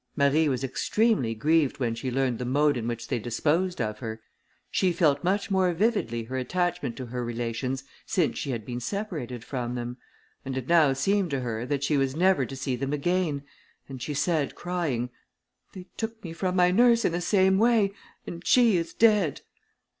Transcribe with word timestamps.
Marie 0.15 0.49
was 0.49 0.63
extremely 0.63 1.35
grieved 1.35 1.77
when 1.79 1.93
she 1.93 2.09
learned 2.09 2.39
the 2.39 2.43
mode 2.43 2.75
in 2.75 2.87
which 2.87 3.07
they 3.07 3.19
disposed 3.19 3.79
of 3.79 3.99
her; 3.99 4.19
she 4.71 4.91
felt 4.91 5.23
much 5.23 5.51
more 5.51 5.71
vividly 5.73 6.23
her 6.23 6.37
attachment 6.37 6.95
to 6.95 7.05
her 7.05 7.23
relations 7.23 7.83
since 8.07 8.35
she 8.35 8.49
had 8.49 8.65
been 8.65 8.79
separated 8.79 9.43
from 9.43 9.75
them, 9.75 9.97
and 10.43 10.57
it 10.57 10.67
now 10.67 10.91
seemed 10.91 11.29
to 11.29 11.41
her 11.41 11.67
that 11.67 11.83
she 11.83 11.97
was 11.97 12.15
never 12.15 12.47
to 12.47 12.55
see 12.55 12.75
them 12.75 12.93
again, 12.93 13.43
and 13.87 14.01
she 14.01 14.15
said, 14.15 14.55
crying, 14.55 15.11
"They 15.75 15.85
took 15.97 16.23
me 16.23 16.33
from 16.33 16.55
my 16.55 16.71
nurse 16.71 17.05
in 17.05 17.11
the 17.11 17.21
same 17.21 17.59
way, 17.59 17.93
and 18.25 18.41
she 18.43 18.77
is 18.77 18.95
dead." 18.95 19.41